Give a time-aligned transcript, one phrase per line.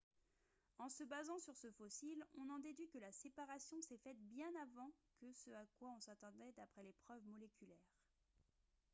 [0.79, 4.49] «en se basant sur ce fossile on en déduit que la séparation s’est faite bien
[4.59, 4.89] avant
[5.19, 7.93] que ce à quoi on s’attendait d’après les preuves moléculaires